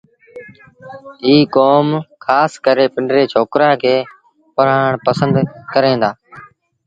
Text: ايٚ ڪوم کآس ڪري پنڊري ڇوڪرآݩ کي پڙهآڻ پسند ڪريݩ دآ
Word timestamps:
ايٚ 1.27 1.45
ڪوم 1.55 1.87
کآس 2.25 2.51
ڪري 2.65 2.85
پنڊري 2.93 3.23
ڇوڪرآݩ 3.33 3.79
کي 3.81 3.95
پڙهآڻ 4.55 4.91
پسند 5.05 5.33
ڪريݩ 5.73 6.01
دآ 6.01 6.11